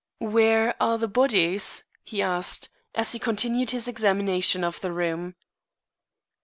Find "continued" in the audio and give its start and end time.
3.19-3.69